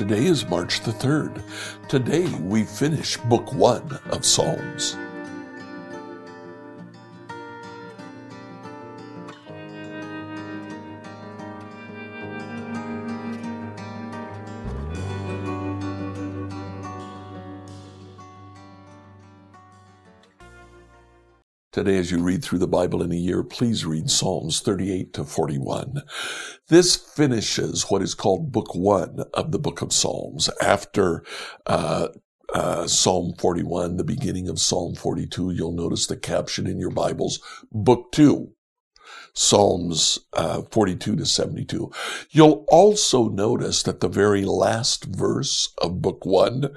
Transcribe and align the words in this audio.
Today 0.00 0.26
is 0.26 0.48
March 0.48 0.80
the 0.80 0.92
3rd. 0.92 1.42
Today 1.88 2.26
we 2.36 2.62
finish 2.62 3.16
Book 3.16 3.52
1 3.52 3.98
of 4.12 4.24
Psalms. 4.24 4.96
Today, 21.72 21.98
as 21.98 22.10
you 22.10 22.18
read 22.18 22.42
through 22.42 22.58
the 22.58 22.66
Bible 22.66 23.00
in 23.00 23.12
a 23.12 23.16
year, 23.16 23.44
please 23.44 23.86
read 23.86 24.10
Psalms 24.10 24.58
38 24.58 25.12
to 25.14 25.22
41. 25.22 26.02
This 26.66 26.96
finishes 26.96 27.84
what 27.84 28.02
is 28.02 28.12
called 28.12 28.50
Book 28.50 28.74
One 28.74 29.22
of 29.34 29.52
the 29.52 29.58
Book 29.60 29.80
of 29.80 29.92
Psalms. 29.92 30.50
After 30.60 31.22
uh, 31.66 32.08
uh, 32.52 32.88
Psalm 32.88 33.34
41, 33.38 33.98
the 33.98 34.04
beginning 34.04 34.48
of 34.48 34.58
Psalm 34.58 34.96
42, 34.96 35.52
you'll 35.52 35.70
notice 35.70 36.08
the 36.08 36.16
caption 36.16 36.66
in 36.66 36.80
your 36.80 36.90
Bibles, 36.90 37.38
Book 37.70 38.10
Two. 38.10 38.50
Psalms 39.32 40.18
uh, 40.32 40.62
42 40.72 41.14
to 41.14 41.24
72. 41.24 41.88
You'll 42.30 42.64
also 42.66 43.28
notice 43.28 43.84
that 43.84 44.00
the 44.00 44.08
very 44.08 44.44
last 44.44 45.04
verse 45.04 45.72
of 45.80 46.02
book 46.02 46.26
one 46.26 46.70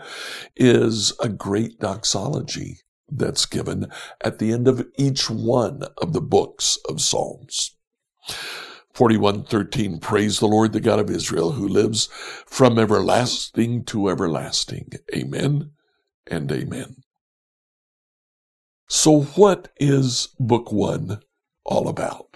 is 0.56 1.14
a 1.20 1.30
great 1.30 1.80
doxology 1.80 2.82
that's 3.18 3.46
given 3.46 3.88
at 4.22 4.40
the 4.40 4.52
end 4.52 4.68
of 4.68 4.86
each 4.98 5.30
one 5.30 5.84
of 6.02 6.14
the 6.14 6.22
books 6.22 6.78
of 6.88 7.02
Psalms. 7.02 7.76
41:13 8.94 10.00
Praise 10.00 10.40
the 10.40 10.48
Lord 10.48 10.74
the 10.74 10.80
God 10.80 11.00
of 11.00 11.10
Israel 11.10 11.54
who 11.54 11.68
lives 11.68 12.08
from 12.46 12.78
everlasting 12.78 13.84
to 13.86 14.10
everlasting. 14.10 14.92
Amen 15.16 15.72
and 16.28 16.52
amen. 16.52 17.04
So 18.88 19.22
what 19.22 19.70
is 19.78 20.30
book 20.40 20.72
1 20.72 21.20
all 21.66 21.88
about? 21.88 22.34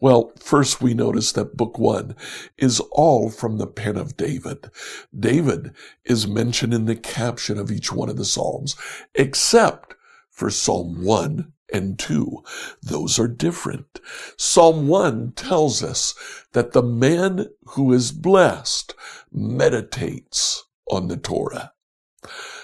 Well, 0.00 0.32
first 0.38 0.80
we 0.80 0.94
notice 0.94 1.32
that 1.32 1.56
book 1.56 1.78
one 1.78 2.14
is 2.56 2.80
all 2.92 3.30
from 3.30 3.58
the 3.58 3.66
pen 3.66 3.96
of 3.96 4.16
David. 4.16 4.70
David 5.18 5.74
is 6.04 6.26
mentioned 6.26 6.72
in 6.72 6.86
the 6.86 6.96
caption 6.96 7.58
of 7.58 7.70
each 7.70 7.92
one 7.92 8.08
of 8.08 8.16
the 8.16 8.24
Psalms, 8.24 8.76
except 9.14 9.94
for 10.38 10.50
Psalm 10.50 11.04
1 11.04 11.52
and 11.72 11.98
2. 11.98 12.44
Those 12.80 13.18
are 13.18 13.26
different. 13.26 14.00
Psalm 14.36 14.86
1 14.86 15.32
tells 15.32 15.82
us 15.82 16.14
that 16.52 16.72
the 16.72 16.82
man 16.82 17.46
who 17.70 17.92
is 17.92 18.12
blessed 18.12 18.94
meditates 19.32 20.64
on 20.88 21.08
the 21.08 21.16
Torah. 21.16 21.72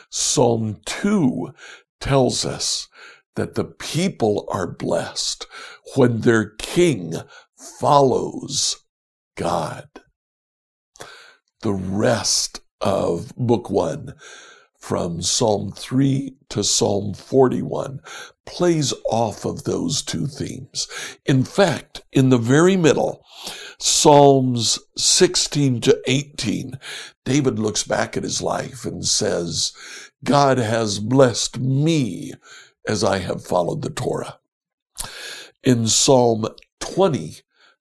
Psalm 0.08 0.80
2 0.86 1.52
tells 2.00 2.45
us 2.45 2.89
that 3.34 3.56
the 3.56 3.64
people 3.64 4.47
are 4.48 4.69
blessed 4.69 5.47
when 5.97 6.20
their 6.20 6.50
king 6.50 7.14
follows 7.56 8.84
God. 9.36 9.89
The 11.62 11.72
rest 11.72 12.61
of 12.80 13.34
book 13.36 13.69
one 13.69 14.14
from 14.84 15.22
Psalm 15.22 15.72
3 15.72 16.36
to 16.50 16.62
Psalm 16.62 17.14
41 17.14 18.02
plays 18.44 18.92
off 19.06 19.46
of 19.46 19.64
those 19.64 20.02
two 20.02 20.27
themes. 20.27 20.86
In 21.24 21.42
fact, 21.42 22.02
in 22.12 22.28
the 22.28 22.36
very 22.36 22.77
middle, 22.77 23.24
Psalms 23.78 24.78
16 24.94 25.80
to 25.80 25.98
18, 26.06 26.78
David 27.24 27.58
looks 27.58 27.82
back 27.82 28.14
at 28.18 28.24
his 28.24 28.42
life 28.42 28.84
and 28.84 29.06
says, 29.06 29.72
God 30.22 30.58
has 30.58 30.98
blessed 30.98 31.58
me 31.58 32.34
as 32.86 33.02
I 33.02 33.20
have 33.20 33.42
followed 33.42 33.80
the 33.80 33.89
Torah. 33.89 34.39
In 35.62 35.89
Psalm 35.89 36.46
20 36.80 37.36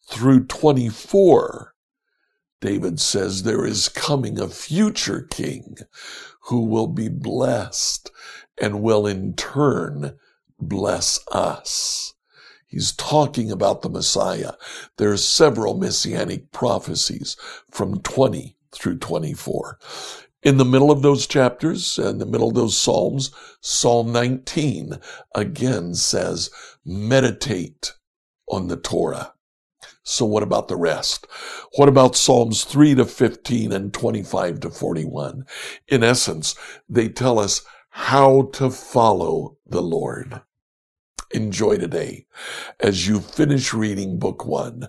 through 0.09 0.45
24, 0.45 1.73
David 2.61 3.01
says 3.01 3.43
there 3.43 3.65
is 3.65 3.89
coming 3.89 4.39
a 4.39 4.47
future 4.47 5.27
king 5.29 5.75
who 6.45 6.65
will 6.65 6.87
be 6.87 7.09
blessed 7.09 8.11
and 8.59 8.81
will 8.81 9.07
in 9.07 9.33
turn 9.35 10.17
bless 10.59 11.19
us. 11.31 12.13
He's 12.67 12.91
talking 12.93 13.51
about 13.51 13.81
the 13.81 13.89
Messiah. 13.89 14.53
There 14.97 15.11
are 15.11 15.17
several 15.17 15.77
messianic 15.77 16.51
prophecies 16.51 17.37
from 17.69 18.01
20 18.01 18.55
through 18.73 18.97
24. 18.97 19.77
In 20.41 20.57
the 20.57 20.65
middle 20.65 20.91
of 20.91 21.01
those 21.01 21.27
chapters, 21.27 21.97
in 21.97 22.17
the 22.17 22.25
middle 22.25 22.49
of 22.49 22.55
those 22.55 22.75
Psalms, 22.75 23.31
Psalm 23.61 24.11
19 24.11 24.99
again 25.35 25.93
says, 25.93 26.49
meditate 26.83 27.93
on 28.49 28.67
the 28.67 28.75
Torah. 28.75 29.32
So 30.03 30.25
what 30.25 30.43
about 30.43 30.67
the 30.67 30.75
rest? 30.75 31.27
What 31.75 31.87
about 31.87 32.15
Psalms 32.15 32.65
3 32.65 32.95
to 32.95 33.05
15 33.05 33.71
and 33.71 33.93
25 33.93 34.59
to 34.59 34.69
41? 34.69 35.45
In 35.87 36.03
essence, 36.03 36.55
they 36.89 37.07
tell 37.07 37.39
us 37.39 37.61
how 37.89 38.49
to 38.53 38.69
follow 38.69 39.57
the 39.65 39.81
Lord. 39.81 40.41
Enjoy 41.31 41.77
today 41.77 42.25
as 42.79 43.07
you 43.07 43.21
finish 43.21 43.73
reading 43.73 44.19
book 44.19 44.45
one, 44.45 44.87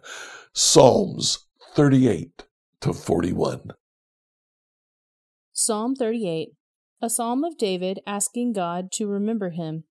Psalms 0.53 1.47
38 1.75 2.45
to 2.81 2.93
41. 2.93 3.71
Psalm 5.53 5.95
38, 5.95 6.49
a 7.01 7.09
psalm 7.09 7.45
of 7.45 7.57
David 7.57 8.01
asking 8.07 8.53
God 8.53 8.91
to 8.93 9.07
remember 9.07 9.51
him. 9.51 9.85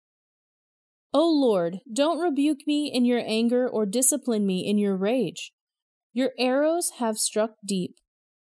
O 1.15 1.29
Lord, 1.29 1.81
don't 1.93 2.21
rebuke 2.21 2.67
me 2.67 2.91
in 2.91 3.05
your 3.05 3.23
anger 3.27 3.69
or 3.69 3.85
discipline 3.85 4.47
me 4.47 4.67
in 4.67 4.79
your 4.79 4.97
rage. 4.97 5.53
Your 6.15 6.33
arrows 6.39 6.93
have 6.99 7.19
struck 7.19 7.53
deep, 7.65 7.97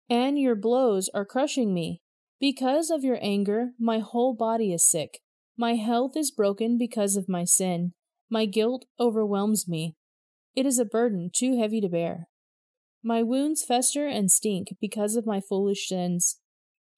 and 0.10 0.40
your 0.40 0.56
blows 0.56 1.10
are 1.14 1.26
crushing 1.26 1.74
me. 1.74 2.02
Because 2.40 2.90
of 2.90 3.04
your 3.04 3.20
anger, 3.22 3.72
my 3.78 4.00
whole 4.00 4.34
body 4.34 4.72
is 4.74 4.90
sick. 4.90 5.20
My 5.58 5.76
health 5.76 6.16
is 6.16 6.32
broken 6.32 6.78
because 6.78 7.18
of 7.18 7.28
my 7.28 7.44
sin. 7.44 7.92
My 8.30 8.46
guilt 8.46 8.86
overwhelms 9.00 9.68
me. 9.68 9.98
It 10.56 10.66
is 10.66 10.80
a 10.80 10.86
burden 10.86 11.30
too 11.34 11.58
heavy 11.60 11.82
to 11.82 11.90
bear. 11.90 12.30
My 13.04 13.22
wounds 13.22 13.66
fester 13.66 14.08
and 14.08 14.32
stink 14.32 14.70
because 14.80 15.18
of 15.18 15.26
my 15.26 15.42
foolish 15.42 15.90
sins. 15.90 16.40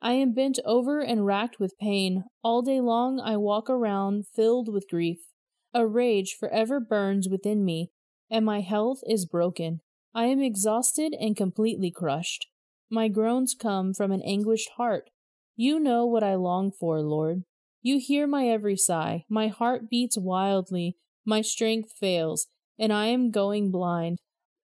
I 0.02 0.14
am 0.14 0.34
bent 0.34 0.60
over 0.66 1.02
and 1.02 1.26
racked 1.26 1.60
with 1.60 1.80
pain. 1.80 2.26
All 2.44 2.62
day 2.62 2.80
long 2.80 3.20
I 3.20 3.38
walk 3.38 3.70
around 3.70 4.28
filled 4.28 4.72
with 4.72 4.90
grief. 4.90 5.33
A 5.74 5.88
rage 5.88 6.36
forever 6.40 6.80
burns 6.80 7.28
within 7.28 7.66
me, 7.66 7.92
and 8.30 8.46
my 8.46 8.62
health 8.62 9.00
is 9.08 9.26
broken. 9.26 9.82
I 10.14 10.26
am 10.26 10.40
exhausted 10.40 11.16
and 11.20 11.36
completely 11.36 11.90
crushed. 11.90 12.48
My 12.90 13.08
groans 13.08 13.56
come 13.56 13.94
from 13.94 14.12
an 14.12 14.22
anguished 14.22 14.70
heart. 14.78 15.10
You 15.56 15.80
know 15.80 16.06
what 16.06 16.24
I 16.24 16.36
long 16.36 16.72
for, 16.72 17.02
Lord. 17.02 17.44
You 17.82 18.00
hear 18.00 18.28
my 18.28 18.48
every 18.48 18.78
sigh. 18.78 19.26
My 19.28 19.48
heart 19.48 19.90
beats 19.90 20.18
wildly. 20.18 20.98
My 21.26 21.42
strength 21.42 21.94
fails, 22.00 22.48
and 22.78 22.94
I 22.94 23.08
am 23.08 23.32
going 23.32 23.72
blind. 23.72 24.20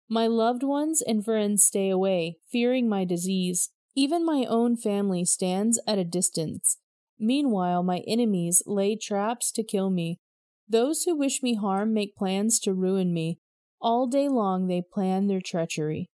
My 0.09 0.27
loved 0.27 0.63
ones 0.63 1.03
and 1.03 1.25
friends 1.25 1.63
stay 1.63 1.91
away, 1.91 2.39
fearing 2.51 2.89
my 2.89 3.05
disease. 3.05 3.71
Even 3.95 4.25
my 4.25 4.47
own 4.49 4.77
family 4.77 5.25
stands 5.25 5.81
at 5.87 5.99
a 5.99 6.05
distance. 6.05 6.79
Meanwhile, 7.19 7.83
my 7.83 7.99
enemies 8.07 8.63
lay 8.67 8.97
traps 8.97 9.53
to 9.53 9.63
kill 9.63 9.91
me. 9.91 10.21
Those 10.69 11.05
who 11.05 11.17
wish 11.17 11.43
me 11.43 11.55
harm 11.55 11.95
make 11.95 12.17
plans 12.17 12.59
to 12.61 12.75
ruin 12.75 13.13
me. 13.13 13.39
All 13.81 14.07
day 14.07 14.29
long 14.29 14.67
they 14.67 14.83
plan 14.83 15.29
their 15.29 15.41
treachery. 15.41 16.11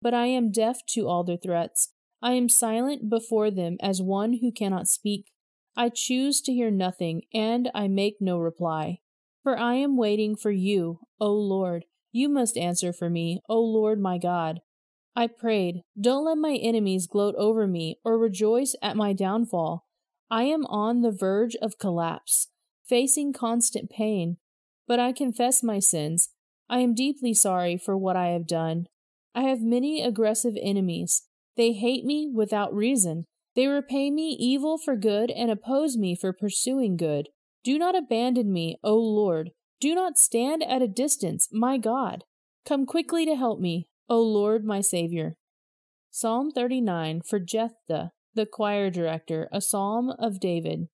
But 0.00 0.12
I 0.12 0.26
am 0.26 0.50
deaf 0.50 0.84
to 0.90 1.06
all 1.06 1.22
their 1.22 1.36
threats. 1.36 1.90
I 2.20 2.32
am 2.32 2.48
silent 2.48 3.08
before 3.08 3.50
them 3.50 3.76
as 3.80 4.02
one 4.02 4.38
who 4.40 4.50
cannot 4.50 4.88
speak. 4.88 5.30
I 5.76 5.88
choose 5.88 6.40
to 6.42 6.52
hear 6.52 6.70
nothing, 6.70 7.22
and 7.32 7.70
I 7.74 7.88
make 7.88 8.16
no 8.20 8.38
reply. 8.38 8.98
For 9.42 9.58
I 9.58 9.74
am 9.74 9.96
waiting 9.96 10.36
for 10.36 10.50
you, 10.50 11.00
O 11.20 11.32
Lord. 11.32 11.84
You 12.10 12.28
must 12.28 12.56
answer 12.56 12.92
for 12.92 13.08
me, 13.08 13.40
O 13.48 13.60
Lord 13.60 14.00
my 14.00 14.18
God. 14.18 14.60
I 15.14 15.26
prayed, 15.28 15.82
Don't 16.00 16.24
let 16.24 16.38
my 16.38 16.54
enemies 16.54 17.06
gloat 17.06 17.34
over 17.36 17.66
me 17.66 17.98
or 18.04 18.18
rejoice 18.18 18.74
at 18.82 18.96
my 18.96 19.12
downfall. 19.12 19.86
I 20.30 20.44
am 20.44 20.66
on 20.66 21.02
the 21.02 21.10
verge 21.10 21.56
of 21.56 21.78
collapse 21.78 22.48
facing 22.92 23.32
constant 23.32 23.88
pain. 23.88 24.36
But 24.86 25.00
I 25.00 25.12
confess 25.12 25.62
my 25.62 25.78
sins. 25.78 26.28
I 26.68 26.80
am 26.80 26.94
deeply 26.94 27.32
sorry 27.32 27.78
for 27.78 27.96
what 27.96 28.16
I 28.16 28.26
have 28.26 28.46
done. 28.46 28.84
I 29.34 29.44
have 29.44 29.62
many 29.62 30.02
aggressive 30.02 30.58
enemies. 30.60 31.22
They 31.56 31.72
hate 31.72 32.04
me 32.04 32.30
without 32.30 32.74
reason. 32.74 33.24
They 33.56 33.66
repay 33.66 34.10
me 34.10 34.36
evil 34.38 34.76
for 34.76 34.94
good 34.94 35.30
and 35.30 35.50
oppose 35.50 35.96
me 35.96 36.14
for 36.14 36.34
pursuing 36.34 36.98
good. 36.98 37.30
Do 37.64 37.78
not 37.78 37.96
abandon 37.96 38.52
me, 38.52 38.78
O 38.84 38.94
Lord. 38.94 39.52
Do 39.80 39.94
not 39.94 40.18
stand 40.18 40.62
at 40.62 40.82
a 40.82 40.86
distance, 40.86 41.48
my 41.50 41.78
God. 41.78 42.24
Come 42.66 42.84
quickly 42.84 43.24
to 43.24 43.36
help 43.36 43.58
me, 43.58 43.88
O 44.10 44.20
Lord 44.20 44.66
my 44.66 44.82
Savior. 44.82 45.38
Psalm 46.10 46.50
39 46.50 47.22
for 47.22 47.40
Jeduthun, 47.40 48.10
the 48.34 48.44
choir 48.44 48.90
director, 48.90 49.48
a 49.50 49.62
psalm 49.62 50.12
of 50.18 50.40
David. 50.40 50.88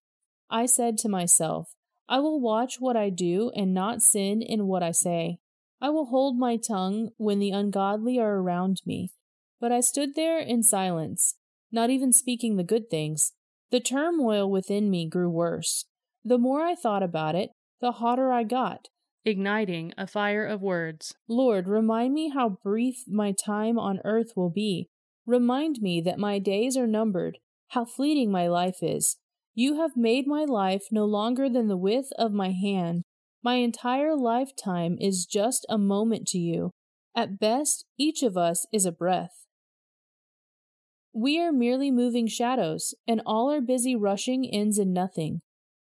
I 0.48 0.66
said 0.66 0.96
to 0.98 1.08
myself, 1.08 1.74
I 2.08 2.20
will 2.20 2.40
watch 2.40 2.80
what 2.80 2.96
I 2.96 3.10
do 3.10 3.50
and 3.54 3.74
not 3.74 4.02
sin 4.02 4.40
in 4.40 4.66
what 4.66 4.82
I 4.82 4.92
say. 4.92 5.38
I 5.80 5.90
will 5.90 6.06
hold 6.06 6.38
my 6.38 6.56
tongue 6.56 7.10
when 7.18 7.38
the 7.38 7.50
ungodly 7.50 8.18
are 8.18 8.36
around 8.36 8.80
me. 8.86 9.12
But 9.60 9.72
I 9.72 9.80
stood 9.80 10.14
there 10.14 10.38
in 10.38 10.62
silence, 10.62 11.36
not 11.70 11.90
even 11.90 12.12
speaking 12.12 12.56
the 12.56 12.64
good 12.64 12.88
things. 12.88 13.32
The 13.70 13.80
turmoil 13.80 14.50
within 14.50 14.90
me 14.90 15.06
grew 15.06 15.28
worse. 15.28 15.84
The 16.24 16.38
more 16.38 16.62
I 16.62 16.74
thought 16.74 17.02
about 17.02 17.34
it, 17.34 17.50
the 17.80 17.92
hotter 17.92 18.32
I 18.32 18.44
got, 18.44 18.88
igniting 19.24 19.92
a 19.98 20.06
fire 20.06 20.46
of 20.46 20.62
words. 20.62 21.14
Lord, 21.28 21.68
remind 21.68 22.14
me 22.14 22.30
how 22.30 22.58
brief 22.62 23.04
my 23.06 23.32
time 23.32 23.78
on 23.78 24.00
earth 24.04 24.32
will 24.34 24.50
be. 24.50 24.88
Remind 25.26 25.82
me 25.82 26.00
that 26.00 26.18
my 26.18 26.38
days 26.38 26.76
are 26.76 26.86
numbered, 26.86 27.38
how 27.68 27.84
fleeting 27.84 28.30
my 28.30 28.48
life 28.48 28.82
is. 28.82 29.18
You 29.60 29.80
have 29.80 29.96
made 29.96 30.28
my 30.28 30.44
life 30.44 30.84
no 30.92 31.04
longer 31.04 31.48
than 31.48 31.66
the 31.66 31.76
width 31.76 32.12
of 32.16 32.30
my 32.30 32.52
hand. 32.52 33.02
My 33.42 33.56
entire 33.56 34.14
lifetime 34.14 34.96
is 35.00 35.26
just 35.26 35.66
a 35.68 35.76
moment 35.76 36.28
to 36.28 36.38
you. 36.38 36.70
At 37.16 37.40
best, 37.40 37.84
each 37.98 38.22
of 38.22 38.36
us 38.36 38.68
is 38.72 38.86
a 38.86 38.92
breath. 38.92 39.46
We 41.12 41.40
are 41.40 41.50
merely 41.50 41.90
moving 41.90 42.28
shadows, 42.28 42.94
and 43.08 43.20
all 43.26 43.50
our 43.50 43.60
busy 43.60 43.96
rushing 43.96 44.48
ends 44.48 44.78
in 44.78 44.92
nothing. 44.92 45.40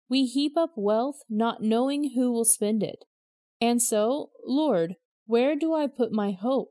We 0.09 0.25
heap 0.25 0.57
up 0.57 0.71
wealth, 0.75 1.19
not 1.29 1.61
knowing 1.61 2.13
who 2.15 2.31
will 2.31 2.45
spend 2.45 2.81
it. 2.81 3.05
And 3.61 3.79
so, 3.79 4.31
Lord, 4.43 4.95
where 5.27 5.55
do 5.55 5.75
I 5.75 5.85
put 5.85 6.11
my 6.11 6.31
hope? 6.31 6.69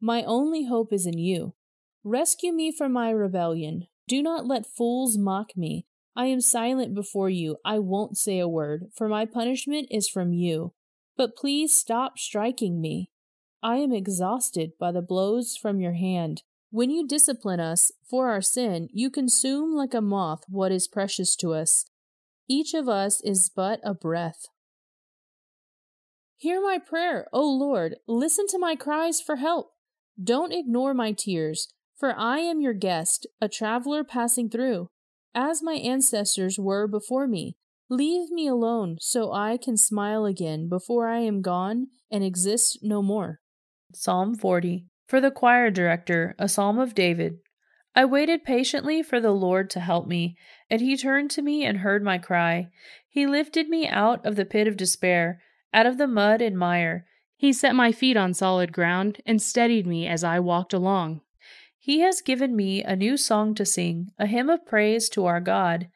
My 0.00 0.22
only 0.22 0.66
hope 0.66 0.92
is 0.92 1.06
in 1.06 1.18
you. 1.18 1.56
Rescue 2.04 2.52
me 2.52 2.70
from 2.70 2.92
my 2.92 3.10
rebellion. 3.10 3.88
Do 4.06 4.22
not 4.22 4.46
let 4.46 4.64
fools 4.64 5.18
mock 5.18 5.56
me. 5.56 5.86
I 6.16 6.26
am 6.26 6.40
silent 6.40 6.94
before 6.94 7.28
you. 7.28 7.58
I 7.62 7.78
won't 7.78 8.16
say 8.16 8.38
a 8.38 8.48
word, 8.48 8.86
for 8.96 9.06
my 9.06 9.26
punishment 9.26 9.88
is 9.90 10.08
from 10.08 10.32
you. 10.32 10.72
But 11.14 11.36
please 11.36 11.74
stop 11.74 12.18
striking 12.18 12.80
me. 12.80 13.10
I 13.62 13.76
am 13.76 13.92
exhausted 13.92 14.72
by 14.80 14.92
the 14.92 15.02
blows 15.02 15.58
from 15.60 15.78
your 15.78 15.92
hand. 15.92 16.42
When 16.70 16.90
you 16.90 17.06
discipline 17.06 17.60
us 17.60 17.92
for 18.08 18.30
our 18.30 18.40
sin, 18.40 18.88
you 18.92 19.10
consume 19.10 19.74
like 19.74 19.92
a 19.92 20.00
moth 20.00 20.44
what 20.48 20.72
is 20.72 20.88
precious 20.88 21.36
to 21.36 21.52
us. 21.52 21.84
Each 22.48 22.72
of 22.72 22.88
us 22.88 23.20
is 23.22 23.50
but 23.54 23.80
a 23.84 23.92
breath. 23.92 24.46
Hear 26.38 26.62
my 26.62 26.78
prayer, 26.78 27.26
O 27.32 27.42
Lord. 27.46 27.96
Listen 28.06 28.46
to 28.48 28.58
my 28.58 28.74
cries 28.74 29.20
for 29.20 29.36
help. 29.36 29.72
Don't 30.22 30.52
ignore 30.52 30.94
my 30.94 31.12
tears, 31.12 31.68
for 31.98 32.18
I 32.18 32.38
am 32.38 32.60
your 32.60 32.74
guest, 32.74 33.26
a 33.40 33.48
traveler 33.48 34.02
passing 34.02 34.48
through 34.48 34.88
as 35.36 35.62
my 35.62 35.74
ancestors 35.74 36.58
were 36.58 36.88
before 36.88 37.28
me. 37.28 37.56
Leave 37.90 38.30
me 38.30 38.48
alone 38.48 38.96
so 38.98 39.32
I 39.32 39.58
can 39.58 39.76
smile 39.76 40.24
again 40.24 40.68
before 40.68 41.06
I 41.06 41.18
am 41.18 41.42
gone 41.42 41.88
and 42.10 42.24
exist 42.24 42.78
no 42.82 43.02
more. 43.02 43.40
Psalm 43.94 44.34
40 44.34 44.86
For 45.06 45.20
the 45.20 45.30
choir 45.30 45.70
director, 45.70 46.34
a 46.38 46.48
psalm 46.48 46.78
of 46.78 46.94
David. 46.94 47.38
I 47.94 48.04
waited 48.06 48.44
patiently 48.44 49.02
for 49.02 49.20
the 49.20 49.30
Lord 49.30 49.70
to 49.70 49.80
help 49.80 50.06
me, 50.06 50.36
and 50.68 50.80
he 50.80 50.96
turned 50.96 51.30
to 51.32 51.42
me 51.42 51.64
and 51.64 51.78
heard 51.78 52.02
my 52.02 52.18
cry. 52.18 52.70
He 53.08 53.26
lifted 53.26 53.68
me 53.68 53.86
out 53.86 54.24
of 54.26 54.36
the 54.36 54.44
pit 54.44 54.66
of 54.66 54.76
despair, 54.76 55.40
out 55.72 55.86
of 55.86 55.96
the 55.96 56.08
mud 56.08 56.42
and 56.42 56.58
mire. 56.58 57.06
He 57.36 57.52
set 57.52 57.74
my 57.74 57.92
feet 57.92 58.16
on 58.16 58.34
solid 58.34 58.72
ground 58.72 59.20
and 59.26 59.40
steadied 59.40 59.86
me 59.86 60.06
as 60.06 60.24
I 60.24 60.40
walked 60.40 60.72
along. 60.72 61.20
He 61.86 62.00
has 62.00 62.20
given 62.20 62.56
me 62.56 62.82
a 62.82 62.96
new 62.96 63.16
song 63.16 63.54
to 63.54 63.64
sing, 63.64 64.10
a 64.18 64.26
hymn 64.26 64.50
of 64.50 64.66
praise 64.66 65.08
to 65.10 65.24
our 65.26 65.38
God. 65.40 65.86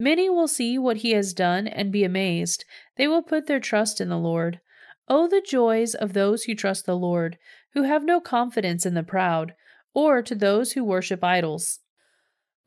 Many 0.00 0.30
will 0.30 0.48
see 0.48 0.78
what 0.78 0.96
he 1.04 1.10
has 1.10 1.34
done 1.34 1.68
and 1.68 1.92
be 1.92 2.02
amazed. 2.02 2.64
They 2.96 3.06
will 3.06 3.22
put 3.22 3.46
their 3.46 3.60
trust 3.60 4.00
in 4.00 4.08
the 4.08 4.16
Lord. 4.16 4.60
Oh, 5.06 5.28
the 5.28 5.44
joys 5.46 5.94
of 5.94 6.14
those 6.14 6.44
who 6.44 6.54
trust 6.54 6.86
the 6.86 6.96
Lord, 6.96 7.36
who 7.74 7.82
have 7.82 8.06
no 8.06 8.22
confidence 8.22 8.86
in 8.86 8.94
the 8.94 9.02
proud, 9.02 9.52
or 9.92 10.22
to 10.22 10.34
those 10.34 10.72
who 10.72 10.82
worship 10.82 11.22
idols. 11.22 11.80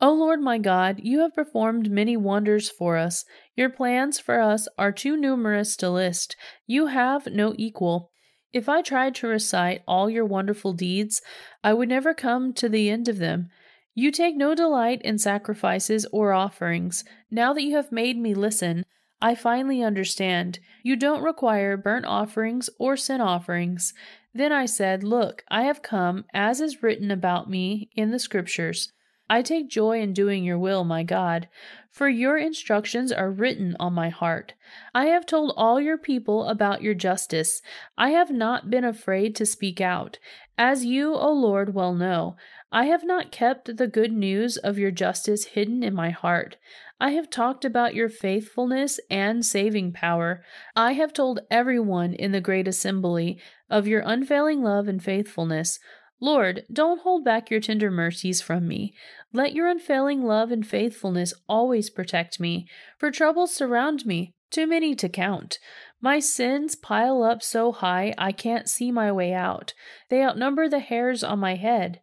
O 0.00 0.12
Lord 0.12 0.40
my 0.40 0.58
God, 0.58 1.00
you 1.02 1.18
have 1.22 1.34
performed 1.34 1.90
many 1.90 2.16
wonders 2.16 2.70
for 2.70 2.96
us. 2.96 3.24
Your 3.56 3.70
plans 3.70 4.20
for 4.20 4.40
us 4.40 4.68
are 4.78 4.92
too 4.92 5.16
numerous 5.16 5.76
to 5.78 5.90
list. 5.90 6.36
You 6.68 6.86
have 6.86 7.26
no 7.26 7.54
equal. 7.58 8.12
If 8.52 8.68
I 8.68 8.82
tried 8.82 9.14
to 9.16 9.28
recite 9.28 9.82
all 9.86 10.08
your 10.08 10.24
wonderful 10.24 10.72
deeds, 10.72 11.20
I 11.62 11.74
would 11.74 11.88
never 11.88 12.14
come 12.14 12.52
to 12.54 12.68
the 12.68 12.88
end 12.88 13.08
of 13.08 13.18
them. 13.18 13.50
You 13.94 14.10
take 14.10 14.36
no 14.36 14.54
delight 14.54 15.02
in 15.02 15.18
sacrifices 15.18 16.06
or 16.12 16.32
offerings. 16.32 17.04
Now 17.30 17.52
that 17.52 17.62
you 17.62 17.76
have 17.76 17.92
made 17.92 18.16
me 18.16 18.32
listen, 18.32 18.84
I 19.20 19.34
finally 19.34 19.82
understand. 19.82 20.60
You 20.82 20.96
don't 20.96 21.22
require 21.22 21.76
burnt 21.76 22.06
offerings 22.06 22.70
or 22.78 22.96
sin 22.96 23.20
offerings. 23.20 23.92
Then 24.32 24.52
I 24.52 24.66
said, 24.66 25.02
Look, 25.02 25.42
I 25.48 25.62
have 25.62 25.82
come, 25.82 26.24
as 26.32 26.60
is 26.60 26.82
written 26.82 27.10
about 27.10 27.50
me 27.50 27.90
in 27.96 28.12
the 28.12 28.20
Scriptures. 28.20 28.92
I 29.28 29.42
take 29.42 29.68
joy 29.68 30.00
in 30.00 30.12
doing 30.12 30.44
your 30.44 30.58
will, 30.58 30.84
my 30.84 31.02
God, 31.02 31.48
for 31.90 32.08
your 32.08 32.38
instructions 32.38 33.10
are 33.10 33.30
written 33.30 33.76
on 33.80 33.92
my 33.92 34.08
heart. 34.08 34.54
I 34.94 35.06
have 35.06 35.26
told 35.26 35.52
all 35.56 35.80
your 35.80 35.98
people 35.98 36.44
about 36.44 36.82
your 36.82 36.94
justice. 36.94 37.60
I 37.96 38.10
have 38.10 38.30
not 38.30 38.70
been 38.70 38.84
afraid 38.84 39.34
to 39.36 39.46
speak 39.46 39.80
out. 39.80 40.18
As 40.56 40.84
you, 40.84 41.14
O 41.14 41.32
Lord, 41.32 41.74
well 41.74 41.94
know, 41.94 42.36
I 42.70 42.84
have 42.86 43.04
not 43.04 43.32
kept 43.32 43.76
the 43.76 43.86
good 43.86 44.12
news 44.12 44.56
of 44.58 44.78
your 44.78 44.90
justice 44.90 45.44
hidden 45.44 45.82
in 45.82 45.94
my 45.94 46.10
heart. 46.10 46.56
I 47.00 47.10
have 47.10 47.30
talked 47.30 47.64
about 47.64 47.94
your 47.94 48.08
faithfulness 48.08 48.98
and 49.08 49.46
saving 49.46 49.92
power. 49.92 50.42
I 50.74 50.92
have 50.92 51.12
told 51.12 51.40
everyone 51.50 52.12
in 52.12 52.32
the 52.32 52.40
great 52.40 52.68
assembly 52.68 53.40
of 53.70 53.86
your 53.86 54.02
unfailing 54.04 54.62
love 54.62 54.88
and 54.88 55.02
faithfulness. 55.02 55.78
Lord, 56.20 56.64
don't 56.72 57.02
hold 57.02 57.24
back 57.24 57.50
your 57.50 57.60
tender 57.60 57.90
mercies 57.90 58.40
from 58.40 58.66
me. 58.66 58.92
Let 59.32 59.52
your 59.52 59.68
unfailing 59.68 60.22
love 60.22 60.50
and 60.50 60.66
faithfulness 60.66 61.32
always 61.48 61.90
protect 61.90 62.40
me, 62.40 62.66
for 62.98 63.10
troubles 63.10 63.54
surround 63.54 64.04
me, 64.04 64.34
too 64.50 64.66
many 64.66 64.94
to 64.96 65.08
count. 65.08 65.58
My 66.00 66.18
sins 66.18 66.74
pile 66.74 67.22
up 67.22 67.42
so 67.42 67.70
high 67.70 68.14
I 68.18 68.32
can't 68.32 68.68
see 68.68 68.90
my 68.90 69.12
way 69.12 69.32
out. 69.32 69.74
They 70.08 70.22
outnumber 70.22 70.68
the 70.68 70.80
hairs 70.80 71.22
on 71.22 71.38
my 71.38 71.54
head. 71.54 72.00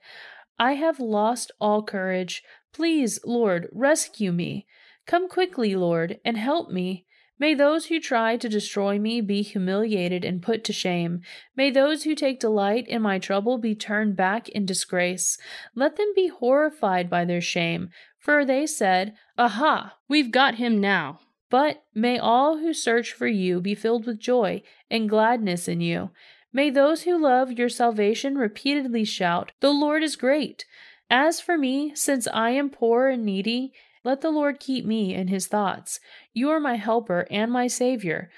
I 0.58 0.74
have 0.74 1.00
lost 1.00 1.52
all 1.60 1.84
courage. 1.84 2.44
Please, 2.72 3.20
Lord, 3.26 3.68
rescue 3.72 4.32
me. 4.32 4.66
Come 5.06 5.28
quickly, 5.28 5.76
Lord, 5.76 6.20
and 6.24 6.38
help 6.38 6.72
me. 6.72 7.05
May 7.38 7.54
those 7.54 7.88
who 7.88 8.00
try 8.00 8.38
to 8.38 8.48
destroy 8.48 8.98
me 8.98 9.20
be 9.20 9.42
humiliated 9.42 10.24
and 10.24 10.42
put 10.42 10.64
to 10.66 10.74
shame. 10.74 11.22
May 11.56 11.70
those 11.70 12.04
who 12.04 12.16
take 12.16 12.40
delight 12.40 12.88
in 12.88 13.02
my 13.02 13.20
trouble 13.20 13.58
be 13.58 13.76
turned 13.76 14.16
back 14.16 14.48
in 14.50 14.66
disgrace. 14.66 15.38
Let 15.76 15.98
them 15.98 16.14
be 16.16 16.28
horrified 16.28 17.10
by 17.10 17.26
their 17.26 17.42
shame, 17.42 17.90
for 18.20 18.46
they 18.46 18.66
said, 18.66 19.16
Aha, 19.38 19.98
we've 20.08 20.32
got 20.32 20.56
him 20.56 20.80
now. 20.80 21.20
But 21.50 21.84
may 21.94 22.18
all 22.18 22.58
who 22.58 22.74
search 22.74 23.12
for 23.12 23.28
you 23.28 23.60
be 23.60 23.76
filled 23.76 24.06
with 24.06 24.20
joy 24.20 24.64
and 24.90 25.10
gladness 25.10 25.68
in 25.68 25.82
you. 25.82 26.12
May 26.54 26.70
those 26.70 27.04
who 27.04 27.22
love 27.22 27.52
your 27.52 27.70
salvation 27.70 28.38
repeatedly 28.38 29.04
shout, 29.04 29.52
The 29.60 29.72
Lord 29.72 30.04
is 30.04 30.16
great. 30.16 30.66
As 31.10 31.42
for 31.42 31.58
me, 31.58 31.94
since 31.96 32.28
I 32.34 32.52
am 32.52 32.70
poor 32.70 33.10
and 33.10 33.26
needy, 33.26 33.74
let 34.06 34.22
the 34.22 34.30
Lord 34.30 34.60
keep 34.60 34.86
me 34.86 35.16
in 35.16 35.30
his 35.30 35.48
thoughts. 35.48 36.00
You 36.32 36.52
are 36.52 36.60
my 36.60 36.76
helper 36.76 37.28
and 37.32 37.52
my 37.52 37.66
Savior. 37.66 38.30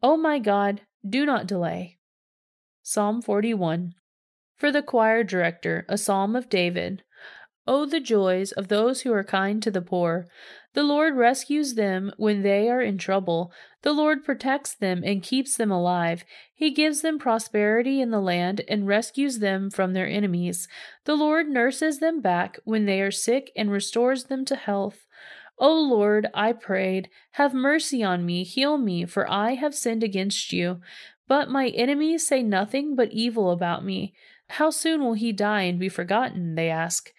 O 0.00 0.12
oh 0.12 0.16
my 0.16 0.38
God, 0.38 0.82
do 1.06 1.26
not 1.26 1.48
delay. 1.48 1.98
Psalm 2.82 3.20
41 3.20 3.94
For 4.56 4.70
the 4.70 4.82
choir 4.82 5.24
director, 5.24 5.84
a 5.88 5.98
psalm 5.98 6.36
of 6.36 6.48
David. 6.48 7.02
Oh, 7.66 7.84
the 7.84 8.00
joys 8.00 8.52
of 8.52 8.68
those 8.68 9.00
who 9.02 9.12
are 9.12 9.24
kind 9.24 9.62
to 9.62 9.70
the 9.70 9.82
poor! 9.82 10.26
The 10.74 10.82
Lord 10.82 11.16
rescues 11.16 11.74
them 11.74 12.12
when 12.16 12.42
they 12.42 12.68
are 12.68 12.82
in 12.82 12.98
trouble. 12.98 13.50
The 13.82 13.92
Lord 13.92 14.24
protects 14.24 14.74
them 14.74 15.02
and 15.04 15.22
keeps 15.22 15.56
them 15.56 15.70
alive. 15.70 16.24
He 16.54 16.70
gives 16.70 17.00
them 17.00 17.18
prosperity 17.18 18.00
in 18.00 18.10
the 18.10 18.20
land 18.20 18.60
and 18.68 18.86
rescues 18.86 19.38
them 19.38 19.70
from 19.70 19.94
their 19.94 20.06
enemies. 20.06 20.68
The 21.04 21.16
Lord 21.16 21.48
nurses 21.48 21.98
them 21.98 22.20
back 22.20 22.58
when 22.64 22.84
they 22.84 23.00
are 23.00 23.10
sick 23.10 23.50
and 23.56 23.70
restores 23.70 24.24
them 24.24 24.44
to 24.44 24.54
health. 24.54 25.06
O 25.58 25.72
Lord, 25.72 26.28
I 26.34 26.52
prayed, 26.52 27.08
have 27.32 27.54
mercy 27.54 28.02
on 28.02 28.26
me, 28.26 28.44
heal 28.44 28.76
me, 28.76 29.06
for 29.06 29.28
I 29.30 29.54
have 29.54 29.74
sinned 29.74 30.02
against 30.02 30.52
you. 30.52 30.80
But 31.26 31.50
my 31.50 31.68
enemies 31.68 32.26
say 32.26 32.42
nothing 32.42 32.94
but 32.94 33.12
evil 33.12 33.50
about 33.50 33.84
me. 33.84 34.14
How 34.48 34.70
soon 34.70 35.02
will 35.02 35.14
he 35.14 35.32
die 35.32 35.62
and 35.62 35.78
be 35.78 35.88
forgotten? 35.88 36.54
They 36.54 36.70
ask. 36.70 37.12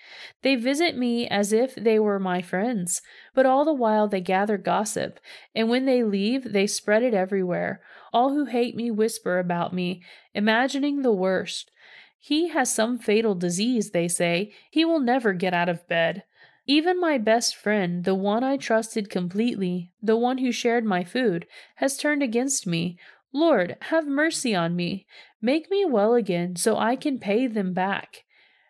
They 0.44 0.56
visit 0.56 0.98
me 0.98 1.28
as 1.28 1.52
if 1.52 1.76
they 1.76 2.00
were 2.00 2.20
my 2.20 2.42
friends, 2.42 3.02
but 3.36 3.46
all 3.46 3.66
the 3.66 3.74
while 3.74 4.08
they 4.08 4.22
gather 4.22 4.58
gossip, 4.58 5.20
and 5.54 5.70
when 5.70 5.86
they 5.86 6.04
leave, 6.04 6.54
they 6.54 6.68
spread 6.68 7.04
it 7.04 7.14
everywhere. 7.14 7.82
All 8.14 8.34
who 8.34 8.46
hate 8.46 8.76
me 8.76 8.92
whisper 8.92 9.40
about 9.40 9.74
me, 9.74 10.02
imagining 10.34 11.02
the 11.02 11.12
worst. 11.12 11.70
He 12.18 12.50
has 12.50 12.74
some 12.74 12.98
fatal 12.98 13.36
disease, 13.36 13.92
they 13.92 14.08
say. 14.08 14.54
He 14.72 14.86
will 14.86 15.00
never 15.00 15.34
get 15.34 15.54
out 15.54 15.70
of 15.70 15.88
bed. 15.88 16.24
Even 16.66 17.00
my 17.00 17.18
best 17.18 17.56
friend, 17.56 18.04
the 18.04 18.16
one 18.16 18.44
I 18.44 18.58
trusted 18.58 19.10
completely, 19.10 19.92
the 20.02 20.18
one 20.18 20.40
who 20.40 20.52
shared 20.52 20.84
my 20.84 21.04
food, 21.04 21.48
has 21.76 21.98
turned 21.98 22.22
against 22.22 22.68
me. 22.68 22.98
Lord, 23.34 23.78
have 23.82 24.08
mercy 24.08 24.56
on 24.56 24.76
me. 24.76 25.06
Make 25.42 25.70
me 25.70 25.86
well 25.86 26.16
again, 26.16 26.56
so 26.56 26.78
I 26.78 26.96
can 26.96 27.20
pay 27.20 27.48
them 27.48 27.74
back. 27.74 28.24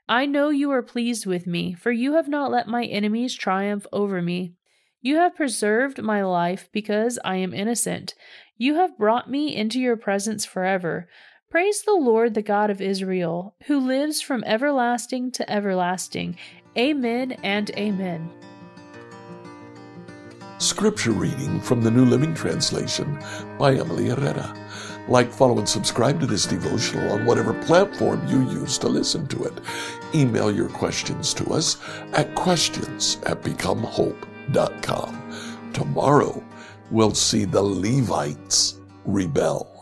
I 0.09 0.25
know 0.25 0.49
you 0.49 0.71
are 0.71 0.81
pleased 0.81 1.25
with 1.25 1.45
me, 1.45 1.73
for 1.73 1.91
you 1.91 2.13
have 2.13 2.27
not 2.27 2.51
let 2.51 2.67
my 2.67 2.85
enemies 2.85 3.35
triumph 3.35 3.85
over 3.91 4.21
me. 4.21 4.53
You 5.01 5.17
have 5.17 5.35
preserved 5.35 6.01
my 6.01 6.23
life 6.23 6.69
because 6.71 7.19
I 7.23 7.37
am 7.37 7.53
innocent. 7.53 8.15
You 8.57 8.75
have 8.75 8.97
brought 8.97 9.29
me 9.29 9.55
into 9.55 9.79
your 9.79 9.97
presence 9.97 10.45
forever. 10.45 11.07
Praise 11.49 11.83
the 11.83 11.93
Lord, 11.93 12.33
the 12.33 12.41
God 12.41 12.69
of 12.69 12.81
Israel, 12.81 13.55
who 13.67 13.79
lives 13.79 14.21
from 14.21 14.43
everlasting 14.45 15.31
to 15.33 15.49
everlasting. 15.49 16.37
Amen 16.77 17.33
and 17.43 17.69
amen. 17.71 18.29
Scripture 20.59 21.11
reading 21.11 21.61
from 21.61 21.83
the 21.83 21.91
New 21.91 22.03
Living 22.03 22.33
Translation 22.33 23.23
by 23.59 23.75
Emily 23.75 24.07
Herrera. 24.07 24.55
Like, 25.07 25.31
follow, 25.31 25.59
and 25.59 25.69
subscribe 25.69 26.19
to 26.19 26.25
this 26.25 26.47
devotional 26.47 27.11
on 27.11 27.27
whatever 27.27 27.53
platform 27.65 28.27
you 28.27 28.39
use 28.49 28.79
to 28.79 28.87
listen 28.87 29.27
to 29.27 29.43
it. 29.43 29.53
Email 30.15 30.51
your 30.51 30.69
questions 30.69 31.31
to 31.35 31.53
us 31.53 31.77
at 32.13 32.33
questions 32.33 33.19
at 33.27 33.43
becomehope.com. 33.43 35.71
Tomorrow, 35.73 36.43
we'll 36.89 37.13
see 37.13 37.45
the 37.45 37.61
Levites 37.61 38.79
rebel. 39.05 39.76